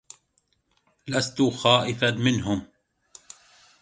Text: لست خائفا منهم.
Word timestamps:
لست 1.07 1.49
خائفا 1.49 2.11
منهم. 2.11 2.67